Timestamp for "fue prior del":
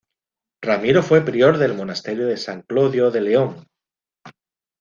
1.03-1.75